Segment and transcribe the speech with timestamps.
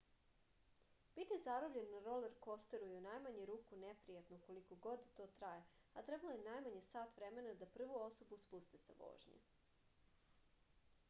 [1.17, 5.61] biti zarobljen na rolerkosteru je u najmanju ruku neprijatno koliko god da to traje
[6.01, 9.41] a trebalo je najmanje sat vremena da prvu osobu spuste sa vožnje